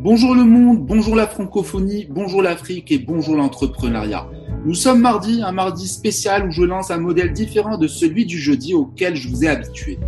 [0.00, 4.26] Bonjour le monde, bonjour la francophonie, bonjour l'Afrique et bonjour l'entrepreneuriat.
[4.64, 8.38] Nous sommes mardi, un mardi spécial où je lance un modèle différent de celui du
[8.38, 9.98] jeudi auquel je vous ai habitué.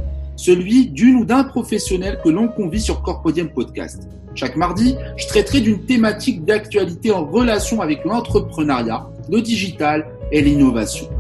[0.43, 4.09] Celui d'une ou d'un professionnel que l'on convie sur Corpodium Podcast.
[4.35, 11.11] Chaque mardi, je traiterai d'une thématique d'actualité en relation avec l'entrepreneuriat, le digital et l'innovation.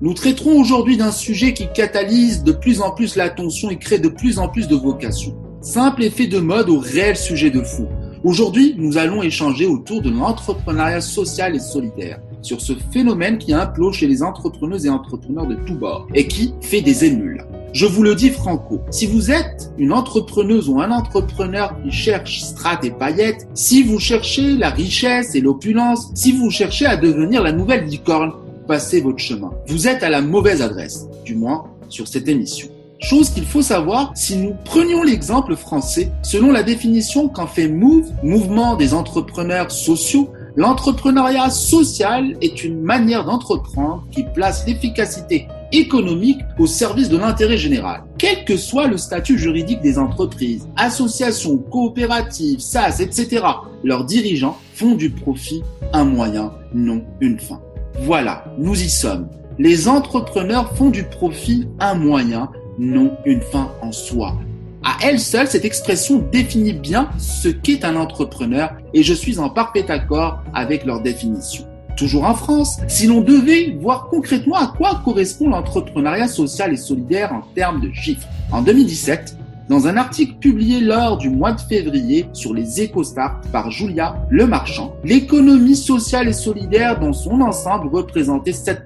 [0.00, 4.08] Nous traiterons aujourd'hui d'un sujet qui catalyse de plus en plus l'attention et crée de
[4.08, 5.34] plus en plus de vocations.
[5.60, 7.88] Simple effet de mode au réel sujet de fou.
[8.22, 13.96] Aujourd'hui, nous allons échanger autour de l'entrepreneuriat social et solidaire, sur ce phénomène qui implose
[13.96, 17.44] chez les entrepreneuses et entrepreneurs de tous bords et qui fait des émules.
[17.74, 22.40] Je vous le dis franco, si vous êtes une entrepreneuse ou un entrepreneur qui cherche
[22.40, 27.42] strates et paillettes, si vous cherchez la richesse et l'opulence, si vous cherchez à devenir
[27.42, 28.32] la nouvelle licorne,
[28.66, 29.50] passez votre chemin.
[29.66, 32.68] Vous êtes à la mauvaise adresse, du moins sur cette émission.
[33.00, 38.10] Chose qu'il faut savoir, si nous prenions l'exemple français, selon la définition qu'en fait Move,
[38.22, 46.66] mouvement des entrepreneurs sociaux, l'entrepreneuriat social est une manière d'entreprendre qui place l'efficacité économique au
[46.66, 53.00] service de l'intérêt général, quel que soit le statut juridique des entreprises, associations, coopératives, SAS,
[53.00, 53.44] etc.
[53.84, 57.60] Leurs dirigeants font du profit un moyen, non une fin.
[58.00, 59.28] Voilà, nous y sommes.
[59.58, 64.36] Les entrepreneurs font du profit un moyen, non une fin en soi.
[64.84, 69.50] À elle seule, cette expression définit bien ce qu'est un entrepreneur et je suis en
[69.50, 71.66] parfait accord avec leur définition.
[71.98, 77.32] Toujours en France, si l'on devait voir concrètement à quoi correspond l'entrepreneuriat social et solidaire
[77.32, 78.28] en termes de chiffres.
[78.52, 79.36] En 2017,
[79.68, 84.94] dans un article publié lors du mois de février sur les EcoStart par Julia Lemarchand,
[85.02, 88.76] l'économie sociale et solidaire dans son ensemble représentait 7%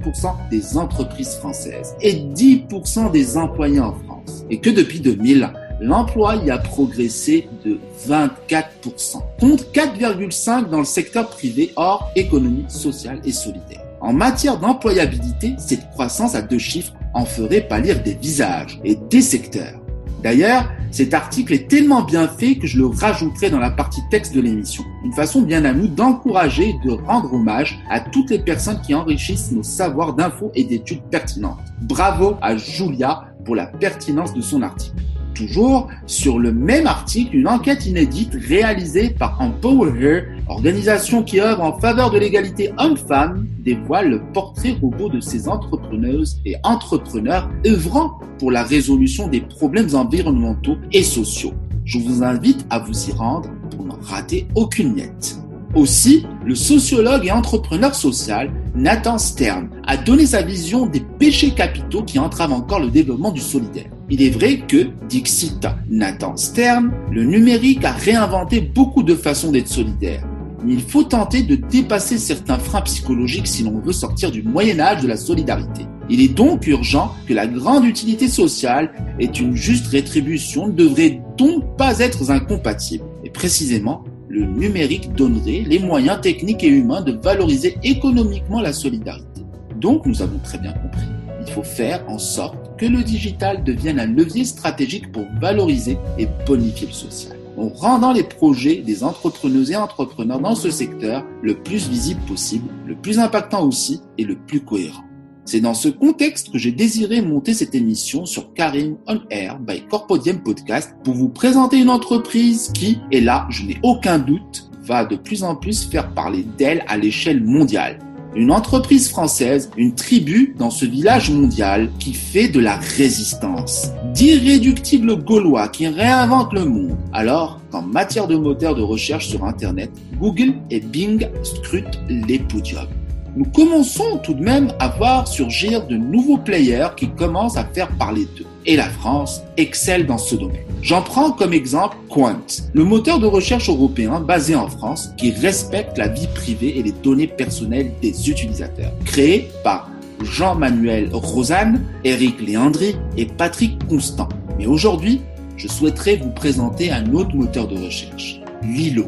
[0.50, 4.44] des entreprises françaises et 10% des employés en France.
[4.48, 11.28] Et que depuis 2000, l'emploi y a progressé de 24%, contre 4,5% dans le secteur
[11.28, 13.82] privé hors économie sociale et solidaire.
[14.00, 19.20] En matière d'employabilité, cette croissance à deux chiffres en ferait pâlir des visages et des
[19.20, 19.80] secteurs.
[20.22, 24.34] D'ailleurs, cet article est tellement bien fait que je le rajouterai dans la partie texte
[24.34, 24.84] de l'émission.
[25.04, 28.94] Une façon bien à nous d'encourager et de rendre hommage à toutes les personnes qui
[28.94, 31.58] enrichissent nos savoirs d'infos et d'études pertinentes.
[31.80, 35.02] Bravo à Julia pour la pertinence de son article.
[35.34, 41.78] Toujours sur le même article, une enquête inédite réalisée par Empower organisation qui œuvre en
[41.78, 48.50] faveur de l'égalité homme-femme, dévoile le portrait robot de ces entrepreneuses et entrepreneurs œuvrant pour
[48.50, 51.54] la résolution des problèmes environnementaux et sociaux.
[51.84, 55.41] Je vous invite à vous y rendre pour n'en rater aucune miette.
[55.74, 62.02] Aussi, le sociologue et entrepreneur social Nathan Stern a donné sa vision des péchés capitaux
[62.02, 63.90] qui entravent encore le développement du solidaire.
[64.10, 69.68] Il est vrai que, dixit Nathan Stern, le numérique a réinventé beaucoup de façons d'être
[69.68, 70.26] solidaire.
[70.62, 74.78] Mais il faut tenter de dépasser certains freins psychologiques si l'on veut sortir du Moyen
[74.78, 75.86] Âge de la solidarité.
[76.10, 81.22] Il est donc urgent que la grande utilité sociale ait une juste rétribution ne devrait
[81.38, 83.04] donc pas être incompatible.
[83.24, 89.42] Et précisément, le numérique donnerait les moyens techniques et humains de valoriser économiquement la solidarité.
[89.76, 91.06] Donc, nous avons très bien compris,
[91.46, 96.26] il faut faire en sorte que le digital devienne un levier stratégique pour valoriser et
[96.46, 101.54] bonifier le social, en rendant les projets des entrepreneuses et entrepreneurs dans ce secteur le
[101.54, 105.04] plus visible possible, le plus impactant aussi et le plus cohérent.
[105.44, 109.82] C'est dans ce contexte que j'ai désiré monter cette émission sur Karim On Air by
[109.88, 115.04] Corpodium Podcast pour vous présenter une entreprise qui, et là je n'ai aucun doute, va
[115.04, 117.98] de plus en plus faire parler d'elle à l'échelle mondiale
[118.34, 123.88] une entreprise française, une tribu dans ce village mondial qui fait de la résistance.
[124.14, 126.96] D'irréductibles Gaulois qui réinventent le monde.
[127.12, 132.88] Alors qu'en matière de moteur de recherche sur Internet, Google et Bing scrutent les podiums
[133.34, 137.88] nous commençons tout de même à voir surgir de nouveaux players qui commencent à faire
[137.96, 138.46] parler d'eux.
[138.66, 140.66] Et la France excelle dans ce domaine.
[140.82, 142.36] J'en prends comme exemple Quant,
[142.72, 146.92] le moteur de recherche européen basé en France qui respecte la vie privée et les
[146.92, 148.92] données personnelles des utilisateurs.
[149.04, 149.88] Créé par
[150.22, 154.28] Jean-Manuel Rosanne, Eric Léandry et Patrick Constant.
[154.58, 155.22] Mais aujourd'hui,
[155.56, 159.06] je souhaiterais vous présenter un autre moteur de recherche, Lilo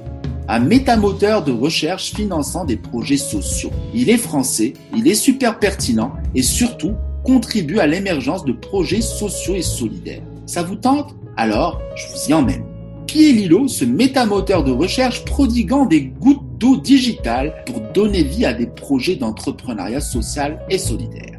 [0.49, 3.71] un métamoteur de recherche finançant des projets sociaux.
[3.95, 6.95] Il est français, il est super pertinent et surtout
[7.25, 10.23] contribue à l'émergence de projets sociaux et solidaires.
[10.47, 11.15] Ça vous tente?
[11.37, 12.65] Alors, je vous y emmène.
[13.07, 18.45] qui est Lilo, ce métamoteur de recherche prodiguant des gouttes d'eau digitales pour donner vie
[18.45, 21.39] à des projets d'entrepreneuriat social et solidaire?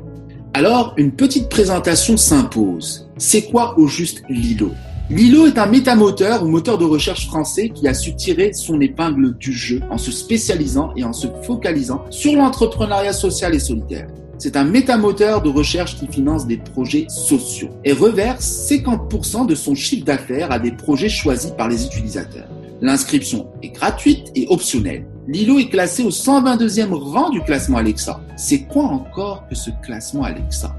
[0.54, 3.10] Alors, une petite présentation s'impose.
[3.18, 4.72] C'est quoi au juste Lilo?
[5.12, 9.38] Lilo est un métamoteur ou moteur de recherche français qui a su tirer son épingle
[9.38, 14.08] du jeu en se spécialisant et en se focalisant sur l'entrepreneuriat social et solidaire.
[14.40, 19.76] C'est un métamoteur de recherche qui finance des projets sociaux et reverse 50% de son
[19.76, 22.50] chiffre d'affaires à des projets choisis par les utilisateurs.
[22.82, 25.06] L'inscription est gratuite et optionnelle.
[25.28, 28.22] Lilo est classé au 122e rang du classement Alexa.
[28.38, 30.76] C'est quoi encore que ce classement Alexa?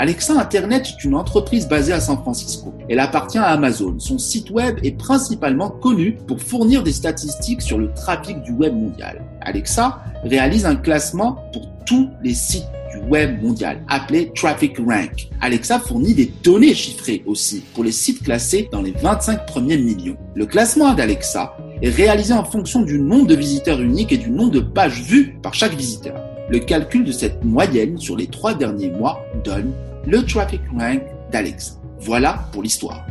[0.00, 2.72] Alexa Internet est une entreprise basée à San Francisco.
[2.88, 3.96] Elle appartient à Amazon.
[3.98, 8.74] Son site web est principalement connu pour fournir des statistiques sur le trafic du web
[8.74, 9.22] mondial.
[9.42, 15.28] Alexa réalise un classement pour tous les sites du web mondial, appelé Traffic Rank.
[15.42, 20.16] Alexa fournit des données chiffrées aussi pour les sites classés dans les 25 premiers millions.
[20.34, 24.52] Le classement d'Alexa est réalisé en fonction du nombre de visiteurs uniques et du nombre
[24.52, 26.18] de pages vues par chaque visiteur.
[26.48, 29.74] Le calcul de cette moyenne sur les trois derniers mois donne
[30.06, 31.02] le traffic rank
[31.32, 31.74] d'Alexa.
[32.00, 33.04] Voilà pour l'histoire.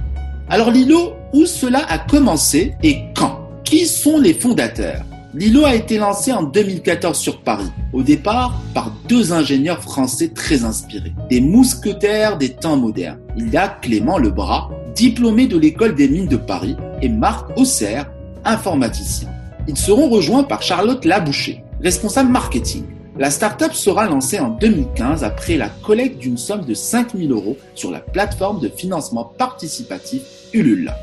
[0.50, 3.48] Alors Lilo, où cela a commencé et quand?
[3.64, 5.04] Qui sont les fondateurs?
[5.36, 10.64] Lilo a été lancé en 2014 sur Paris, au départ par deux ingénieurs français très
[10.64, 13.20] inspirés, des mousquetaires des temps modernes.
[13.38, 18.10] Il y a Clément Lebras, diplômé de l'école des mines de Paris, et Marc Auxerre,
[18.44, 19.30] informaticien.
[19.68, 22.86] Ils seront rejoints par Charlotte Laboucher, responsable marketing.
[23.20, 27.92] La startup sera lancée en 2015 après la collecte d'une somme de 5000 euros sur
[27.92, 30.22] la plateforme de financement participatif
[30.54, 30.94] Ulule.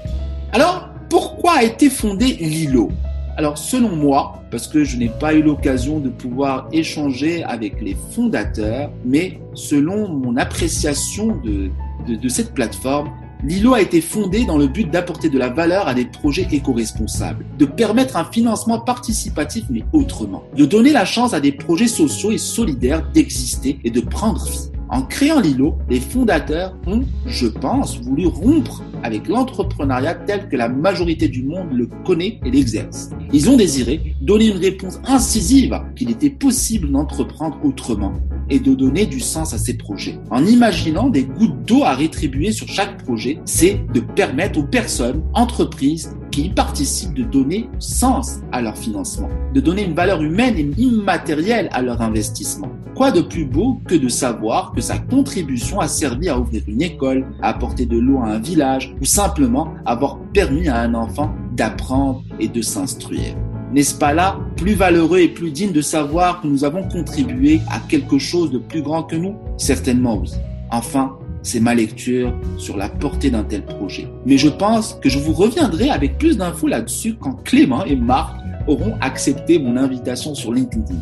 [0.55, 2.91] Alors, pourquoi a été fondé Lilo?
[3.37, 7.95] Alors, selon moi, parce que je n'ai pas eu l'occasion de pouvoir échanger avec les
[8.13, 13.11] fondateurs, mais selon mon appréciation de cette plateforme,
[13.45, 17.45] Lilo a été fondé dans le but d'apporter de la valeur à des projets éco-responsables,
[17.59, 22.31] de permettre un financement participatif mais autrement, de donner la chance à des projets sociaux
[22.31, 24.71] et solidaires d'exister et de prendre vie.
[24.89, 30.69] En créant Lilo, les fondateurs ont, je pense, voulu rompre avec l'entrepreneuriat tel que la
[30.69, 33.11] majorité du monde le connaît et l'exerce.
[33.33, 38.15] Ils ont désiré donner une réponse incisive qu'il était possible d'entreprendre autrement
[38.51, 40.19] et de donner du sens à ces projets.
[40.31, 45.23] En imaginant des gouttes d'eau à rétribuer sur chaque projet, c'est de permettre aux personnes,
[45.35, 50.59] entreprises qui y participent de donner sens à leur financement, de donner une valeur humaine
[50.59, 52.69] et immatérielle à leur investissement.
[52.95, 56.83] Quoi de plus beau que de savoir que sa contribution a servi à ouvrir une
[56.83, 61.35] école, à apporter de l'eau à un village ou simplement avoir permis à un enfant
[61.53, 63.35] d'apprendre et de s'instruire.
[63.73, 67.81] N'est-ce pas là plus valeureux et plus digne de savoir que nous avons contribué à
[67.81, 69.35] quelque chose de plus grand que nous?
[69.57, 70.31] Certainement oui.
[70.71, 74.09] Enfin, c'est ma lecture sur la portée d'un tel projet.
[74.25, 78.37] Mais je pense que je vous reviendrai avec plus d'infos là-dessus quand Clément et Marc
[78.67, 80.97] auront accepté mon invitation sur LinkedIn.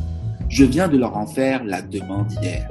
[0.48, 2.68] Je viens de leur en faire la demande hier.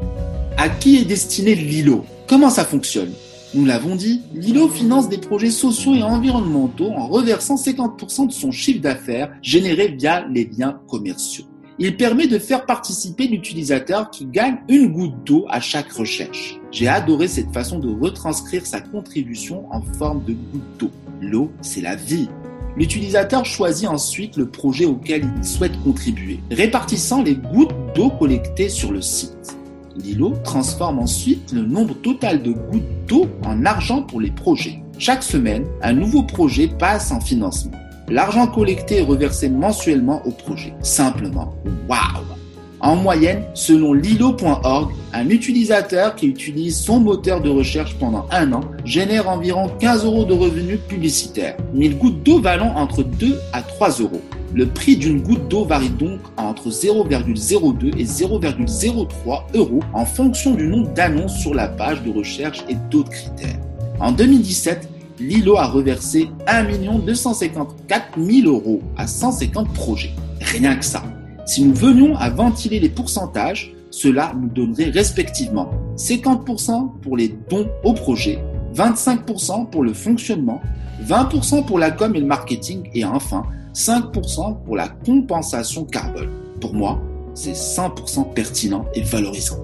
[0.58, 2.06] À qui est destiné Lilo?
[2.28, 3.12] Comment ça fonctionne?
[3.56, 8.50] Nous l'avons dit, Lilo finance des projets sociaux et environnementaux en reversant 50% de son
[8.50, 11.46] chiffre d'affaires généré via les biens commerciaux.
[11.78, 16.60] Il permet de faire participer l'utilisateur qui gagne une goutte d'eau à chaque recherche.
[16.72, 20.92] J'ai adoré cette façon de retranscrire sa contribution en forme de goutte d'eau.
[21.22, 22.30] L'eau, c'est la vie.
[22.76, 28.92] L'utilisateur choisit ensuite le projet auquel il souhaite contribuer, répartissant les gouttes d'eau collectées sur
[28.92, 29.58] le site.
[29.98, 34.80] Lilo transforme ensuite le nombre total de gouttes d'eau en argent pour les projets.
[34.98, 37.78] Chaque semaine, un nouveau projet passe en financement.
[38.10, 40.74] L'argent collecté est reversé mensuellement au projet.
[40.82, 41.54] Simplement,
[41.88, 42.43] waouh
[42.84, 48.60] En moyenne, selon lilo.org, un utilisateur qui utilise son moteur de recherche pendant un an
[48.84, 51.56] génère environ 15 euros de revenus publicitaires.
[51.74, 54.22] 1000 gouttes d'eau valant entre 2 à 3 euros.
[54.54, 60.68] Le prix d'une goutte d'eau varie donc entre 0,02 et 0,03 euros en fonction du
[60.68, 63.60] nombre d'annonces sur la page de recherche et d'autres critères.
[64.02, 64.90] En 2017,
[65.22, 66.66] Lilo a reversé 1
[67.00, 70.12] 254 000 euros à 150 projets.
[70.42, 71.02] Rien que ça.
[71.46, 77.68] Si nous venions à ventiler les pourcentages, cela nous donnerait respectivement 50% pour les dons
[77.84, 80.62] au projet, 25% pour le fonctionnement,
[81.06, 86.30] 20% pour la com et le marketing et enfin 5% pour la compensation carbone.
[86.62, 87.00] Pour moi,
[87.34, 89.58] c'est 100% pertinent et valorisant.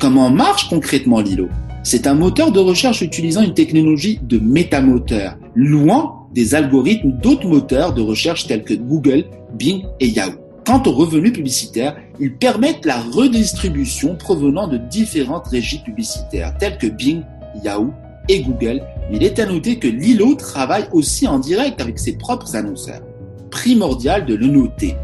[0.00, 1.48] Comment marche concrètement Lilo
[1.84, 7.92] C'est un moteur de recherche utilisant une technologie de métamoteur, loin des algorithmes d'autres moteurs
[7.92, 10.41] de recherche tels que Google, Bing et Yahoo.
[10.64, 16.86] Quant aux revenus publicitaires, ils permettent la redistribution provenant de différentes régies publicitaires telles que
[16.86, 17.22] Bing,
[17.64, 17.92] Yahoo
[18.28, 22.54] et Google Il est à noter que Lilo travaille aussi en direct avec ses propres
[22.54, 23.02] annonceurs.
[23.50, 24.94] Primordial de le noter.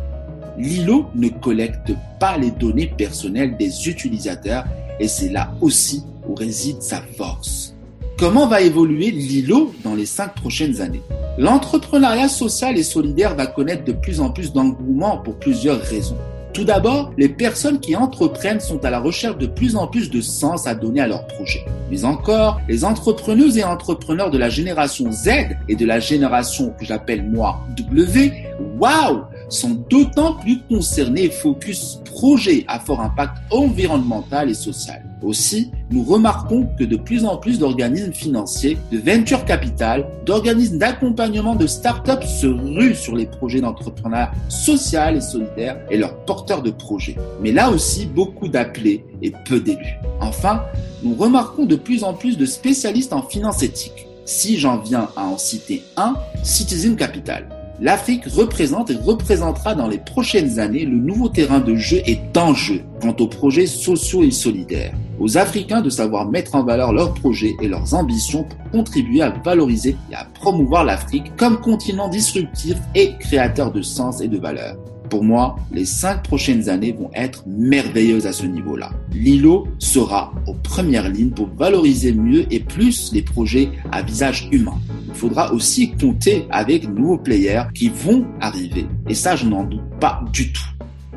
[0.57, 4.65] Lilo ne collecte pas les données personnelles des utilisateurs
[5.01, 7.75] et c'est là aussi où réside sa force.
[8.19, 11.03] Comment va évoluer Lilo dans les cinq prochaines années?
[11.39, 16.17] L'entrepreneuriat social et solidaire va connaître de plus en plus d'engouement pour plusieurs raisons.
[16.53, 20.21] Tout d'abord, les personnes qui entreprennent sont à la recherche de plus en plus de
[20.21, 21.65] sens à donner à leur projet.
[21.93, 25.29] Mais encore, les entrepreneuses et entrepreneurs de la génération Z
[25.69, 28.33] et de la génération que j'appelle moi W,
[28.81, 35.08] waouh, sont d'autant plus concernés et focus projet à fort impact environnemental et social.
[35.23, 41.55] Aussi, nous remarquons que de plus en plus d'organismes financiers, de venture capital, d'organismes d'accompagnement
[41.55, 46.71] de start-up se ruent sur les projets d'entrepreneuriat social et solidaire et leurs porteurs de
[46.71, 47.17] projets.
[47.41, 49.99] Mais là aussi, beaucoup d'appelés et peu d'élus.
[50.21, 50.63] Enfin,
[51.03, 54.07] nous remarquons de plus en plus de spécialistes en finance éthique.
[54.25, 57.49] Si j'en viens à en citer un, Citizen Capital.
[57.81, 62.83] L'Afrique représente et représentera dans les prochaines années le nouveau terrain de jeu et d'enjeu
[63.01, 64.95] quant aux projets sociaux et solidaires.
[65.21, 69.31] Aux Africains de savoir mettre en valeur leurs projets et leurs ambitions pour contribuer à
[69.31, 74.77] valoriser et à promouvoir l'Afrique comme continent disruptif et créateur de sens et de valeurs.
[75.09, 78.91] Pour moi, les cinq prochaines années vont être merveilleuses à ce niveau-là.
[79.13, 84.79] Lilo sera aux premières lignes pour valoriser mieux et plus les projets à visage humain.
[85.09, 88.87] Il faudra aussi compter avec nouveaux players qui vont arriver.
[89.09, 90.63] Et ça, je n'en doute pas du tout.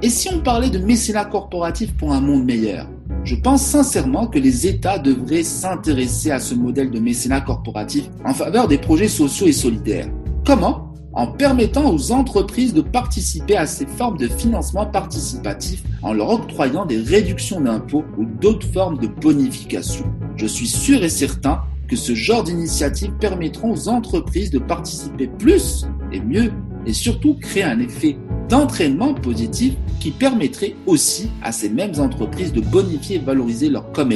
[0.01, 2.87] Et si on parlait de mécénat corporatif pour un monde meilleur?
[3.23, 8.33] Je pense sincèrement que les États devraient s'intéresser à ce modèle de mécénat corporatif en
[8.33, 10.07] faveur des projets sociaux et solidaires.
[10.45, 10.90] Comment?
[11.13, 16.85] En permettant aux entreprises de participer à ces formes de financement participatif en leur octroyant
[16.85, 20.05] des réductions d'impôts ou d'autres formes de bonification.
[20.35, 25.85] Je suis sûr et certain que ce genre d'initiatives permettront aux entreprises de participer plus
[26.13, 26.51] et mieux
[26.85, 28.17] et surtout créer un effet
[28.49, 34.09] d'entraînement positif qui permettrait aussi à ces mêmes entreprises de bonifier et valoriser leur com.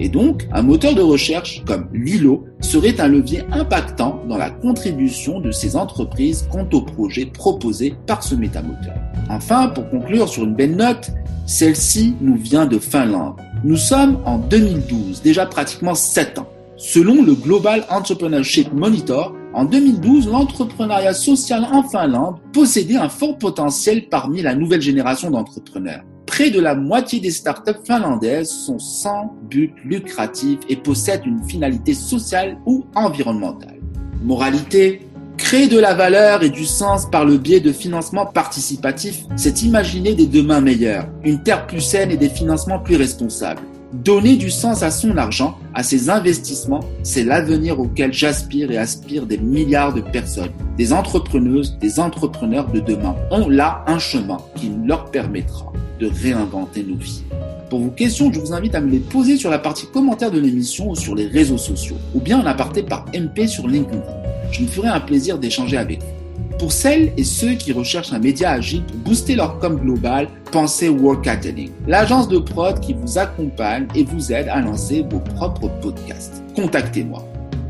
[0.00, 5.40] Et donc, un moteur de recherche comme Lilo serait un levier impactant dans la contribution
[5.40, 8.94] de ces entreprises quant aux projets proposés par ce métamoteur.
[9.30, 11.10] Enfin, pour conclure sur une belle note,
[11.46, 13.36] celle-ci nous vient de Finlande.
[13.62, 16.48] Nous sommes en 2012, déjà pratiquement 7 ans.
[16.76, 24.08] Selon le Global Entrepreneurship Monitor, en 2012, l'entrepreneuriat social en Finlande possédait un fort potentiel
[24.08, 26.02] parmi la nouvelle génération d'entrepreneurs.
[26.34, 31.94] Près de la moitié des startups finlandaises sont sans but lucratif et possèdent une finalité
[31.94, 33.78] sociale ou environnementale.
[34.20, 39.62] Moralité, Créer de la valeur et du sens par le biais de financement participatif, c'est
[39.62, 43.62] imaginer des demain meilleurs, une terre plus saine et des financements plus responsables.
[44.02, 49.24] Donner du sens à son argent, à ses investissements, c'est l'avenir auquel j'aspire et aspire
[49.24, 50.50] des milliards de personnes.
[50.76, 56.82] Des entrepreneuses, des entrepreneurs de demain ont là un chemin qui leur permettra de réinventer
[56.82, 57.22] nos vies.
[57.70, 60.40] Pour vos questions, je vous invite à me les poser sur la partie commentaire de
[60.40, 64.02] l'émission ou sur les réseaux sociaux, ou bien en aparté par MP sur LinkedIn.
[64.50, 66.23] Je me ferai un plaisir d'échanger avec vous.
[66.58, 70.88] Pour celles et ceux qui recherchent un média agile pour booster leur com global, pensez
[70.88, 76.42] Workatelling, l'agence de prod qui vous accompagne et vous aide à lancer vos propres podcasts.
[76.54, 77.24] Contactez-moi.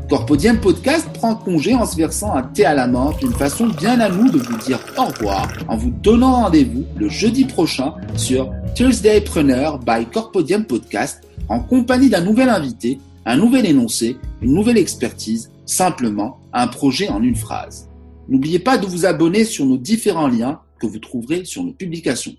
[0.07, 3.99] Corpodium Podcast prend congé en se versant un thé à la menthe, une façon bien
[3.99, 8.51] à nous de vous dire au revoir en vous donnant rendez-vous le jeudi prochain sur
[8.75, 14.77] Thursday Preneur by Corpodium Podcast en compagnie d'un nouvel invité, un nouvel énoncé, une nouvelle
[14.77, 17.87] expertise, simplement un projet en une phrase.
[18.27, 22.35] N'oubliez pas de vous abonner sur nos différents liens que vous trouverez sur nos publications.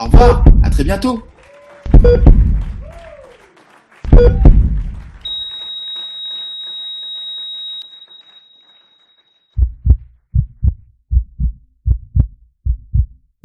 [0.00, 1.22] Au revoir, à très bientôt.